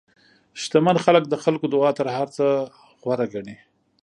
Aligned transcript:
شتمن 0.61 0.97
خلک 1.05 1.23
د 1.27 1.33
خلکو 1.43 1.65
دعا 1.73 1.89
تر 1.99 2.07
هر 2.17 2.27
څه 2.37 2.45
غوره 3.03 3.25
ګڼي. 3.33 3.55